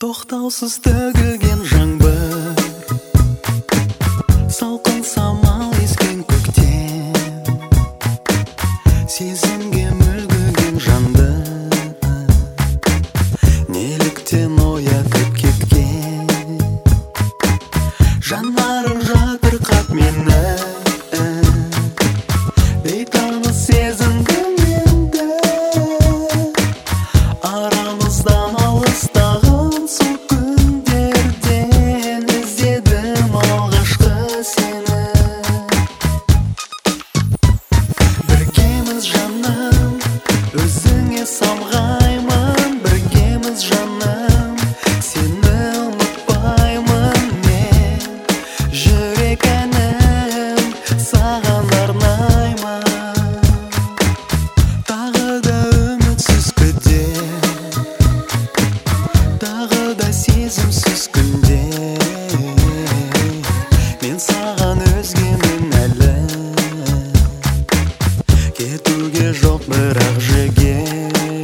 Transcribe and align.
тоқтаусыз 0.00 0.78
төгілген 0.80 1.60
жаңбыр. 1.68 2.56
Салқын 4.48 5.02
самал 5.04 5.74
ескен 5.82 6.22
көктем. 6.30 7.18
Сезімге 9.04 9.90
мүлгіген 9.98 10.80
жанды 10.86 11.28
неліктен 13.68 14.56
оятып 14.70 15.36
кеткен? 15.44 16.64
Жанарың 18.24 19.04
жатырқап 19.12 19.92
мені. 20.00 20.79
Кетуге 68.60 69.32
жоқ 69.40 69.62
бірақ 69.72 70.16
жігер 70.20 71.40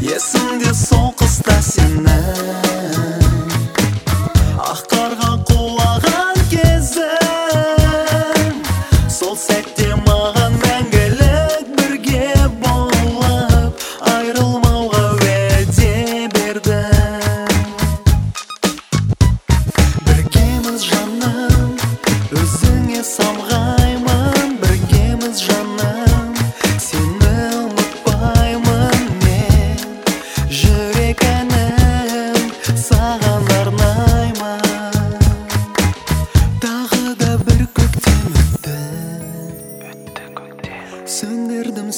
есімде 0.00 0.72
сол 0.72 1.12
қыста 1.20 1.58
сенің 1.66 2.24
ақ 4.64 4.80
қарға 4.92 5.32
құлаған 5.50 6.40
кезің. 6.54 8.48
Сол 9.12 9.36
сәтте 9.42 9.90
маған 10.06 10.56
мәңгілік 10.64 11.68
бірге 11.76 12.32
болып 12.64 13.84
айрылмауға 14.14 15.04
уәде 15.18 15.92
бердің 16.38 17.52
біргеміз 20.08 20.80
жаным 20.88 21.76
өзіңе 22.40 23.02
самғаймын 23.12 23.71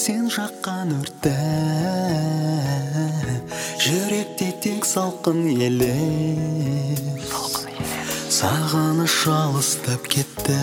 сен 0.05 0.27
жаққан 0.29 0.91
өртті. 0.99 1.31
Жүректе 3.81 4.51
тек 4.61 4.85
салқын 4.85 5.47
елес. 5.65 7.31
Сағыныш 8.37 9.17
алыстап 9.33 10.05
кетті. 10.13 10.59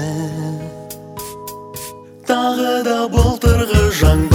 Тағы 2.30 2.75
да 2.85 3.00
былтырғы 3.16 3.88
жаңбыр 4.03 4.31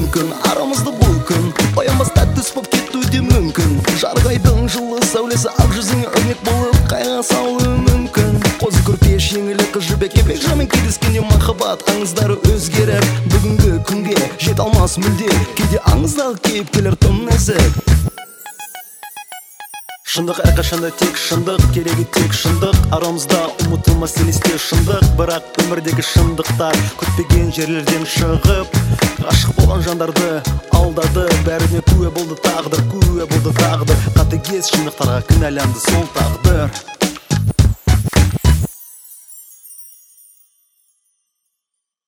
мүмкін 0.00 0.30
арамызда 0.48 0.92
бұл 0.96 1.16
күн 1.28 1.50
оянбаста 1.76 2.24
түс 2.32 2.54
болып 2.56 2.70
кетуі 2.72 3.20
мүмкін 3.26 3.74
жарық 4.00 4.30
жылы 4.70 5.00
сәулесі 5.04 5.50
ақ 5.60 5.74
жүзіңе 5.74 6.06
өрнек 6.08 6.40
болып 6.46 6.78
қайға 6.88 7.20
салуы 7.26 7.72
мүмкін 7.84 8.38
қозы 8.62 8.80
көрпеш 8.86 9.26
еңлі 9.36 9.66
қыз 9.74 9.90
жібек 9.90 10.16
еңбек 10.22 10.70
кездескенде 10.72 11.24
махаббат 11.26 11.84
аңыздары 11.92 12.38
өзгеріп 12.48 13.10
бүгінгі 13.34 13.72
күнге 13.90 14.16
жете 14.38 14.64
алмас 14.64 14.96
мүлде 15.02 15.28
кейде 15.58 15.82
аңыздағы 15.92 16.40
кейіпкерлер 16.46 16.96
тым 17.02 17.24
нәзік. 17.26 17.80
Шындық 20.10 20.40
әрқашанда 20.46 20.90
тек 20.98 21.18
шындық 21.18 21.68
керегі 21.74 22.06
тек 22.16 22.32
шындық. 22.34 22.78
Арамызда 22.96 23.44
ұмытылмас 23.66 24.16
елесте 24.24 24.56
шындық 24.58 25.06
бірақ 25.20 25.62
өмірдегі 25.66 26.02
шындықтар 26.14 26.82
күтпеген 26.98 27.54
жерлерден 27.54 28.06
шығып 28.16 29.09
ғашық 29.24 29.56
болған 29.58 29.82
жандарды 29.86 30.28
алдады. 30.76 31.26
Бәріне 31.46 31.82
куә 31.90 32.12
болды 32.14 32.38
тағдыр 32.44 32.86
куә 32.92 33.26
болды 33.32 33.52
тағдыр. 33.58 34.06
Қатыгез 34.16 34.72
шындықтарға 34.74 35.20
кінәланды 35.32 35.84
сол 35.88 36.08
тағдыр. 36.16 36.99